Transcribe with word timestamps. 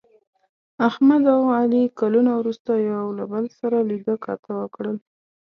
احمد 0.89 1.23
او 1.35 1.41
علي 1.57 1.83
کلونه 1.99 2.31
وروسته 2.39 2.71
یو 2.91 3.05
له 3.17 3.23
بل 3.31 3.45
سره 3.59 3.77
لیده 3.89 4.15
کاته 4.25 4.51
وکړل. 4.61 4.97